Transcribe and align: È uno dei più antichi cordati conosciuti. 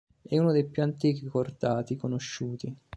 È 0.23 0.35
uno 0.35 0.51
dei 0.51 0.65
più 0.65 0.81
antichi 0.81 1.27
cordati 1.27 1.95
conosciuti. 1.95 2.75